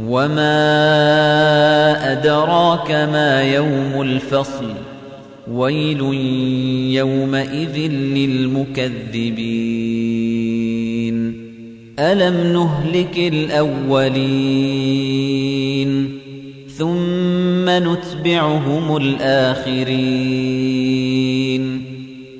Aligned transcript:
وما 0.00 0.52
أدراك 2.12 2.90
ما 2.90 3.42
يوم 3.42 4.02
الفصل 4.02 4.74
ويل 5.52 6.00
يومئذ 6.94 7.78
للمكذبين 7.92 9.52
ألم 11.98 12.52
نهلك 12.52 13.18
الأولين 13.18 14.62
ثم 16.78 17.70
نتبعهم 17.70 18.96
الآخرين 18.96 20.42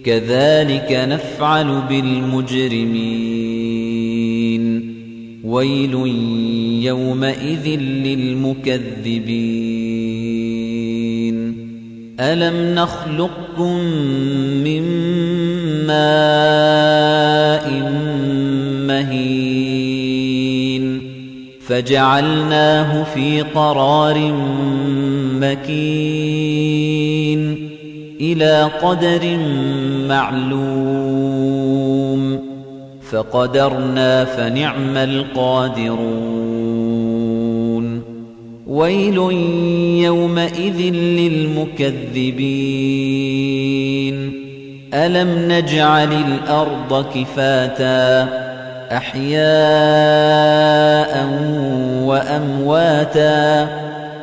كذلك 0.05 0.92
نفعل 0.92 1.83
بالمجرمين 1.89 3.61
ويل 5.53 5.95
يومئذ 6.84 7.69
للمكذبين. 7.78 8.92
ألم 12.20 12.75
نخلقكم 12.75 13.78
من 14.64 14.83
ماء 15.86 17.70
مهين؟ 18.86 20.84
فجعلناه 21.66 23.05
في 23.14 23.42
قرار 23.42 24.33
مكين. 25.41 26.83
إلى 28.20 28.70
قدر 28.83 29.39
معلوم. 30.09 30.92
فقدرنا 33.12 34.24
فنعم 34.24 34.96
القادرون. 34.96 36.52
ويل 38.66 39.16
يومئذ 40.02 40.94
للمكذبين. 40.94 42.02
ألم 44.94 45.52
نجعل 45.52 46.12
الأرض 46.12 47.04
كفاتا؟ 47.14 48.28
أحياء 48.96 49.42
وأمواتا. 52.04 53.69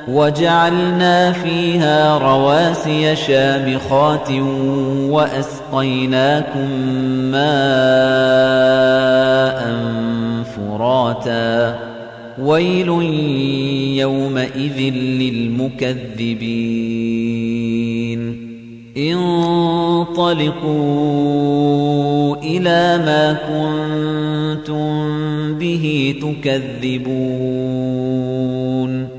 وجعلنا 0.07 1.31
فيها 1.31 2.17
رواسي 2.17 3.15
شامخات 3.15 4.31
وأسقيناكم 5.09 6.69
ماء 7.31 7.49
فراتا. 10.43 11.79
ويل 12.41 12.89
يومئذ 13.99 14.93
للمكذبين. 14.93 15.89
انطلقوا 18.97 20.75
إلى 22.35 22.97
ما 23.05 23.33
كنتم 23.33 24.89
به 25.53 26.15
تكذبون. 26.21 29.18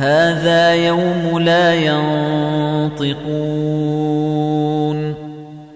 هذا 0.00 0.74
يوم 0.74 1.38
لا 1.38 1.74
ينطقون 1.74 3.14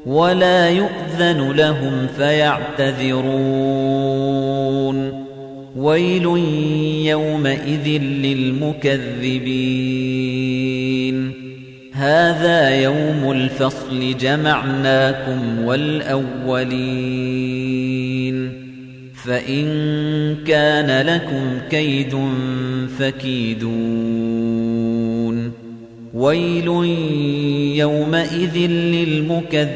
ولا 0.06 0.70
يؤذن 0.70 1.52
لهم 1.52 2.06
فيعتذرون. 2.16 3.34
ويل 5.76 6.24
يومئذ 7.06 8.02
للمكذبين. 8.02 9.44
هذا 11.92 12.82
يوم 12.82 13.30
الفصل 13.30 14.16
جمعناكم 14.20 15.64
والأولين. 15.64 17.63
فإن 19.24 19.64
كان 20.46 21.06
لكم 21.06 21.58
كيد 21.70 22.16
فكيدون. 22.98 23.74
ويل 26.14 26.66
يومئذ 27.76 28.56
للمكذبين. 28.68 29.74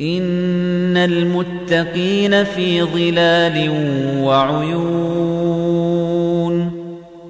إن 0.00 0.96
المتقين 0.96 2.44
في 2.44 2.82
ظلال 2.82 3.70
وعيون. 4.22 4.84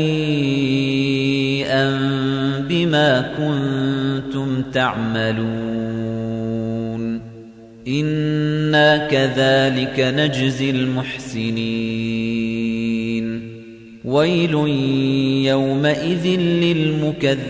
بما 2.69 3.31
كنتم 3.37 4.61
تعملون. 4.73 5.43
إنا 7.87 9.07
كذلك 9.07 9.99
نجزي 9.99 10.69
المحسنين. 10.69 11.93
ويل 14.05 14.53
يومئذ 15.45 16.27
للمكذبين. 16.39 17.43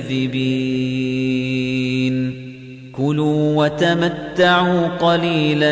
كلوا 2.92 3.64
وتمتعوا 3.64 4.88
قليلا 4.88 5.72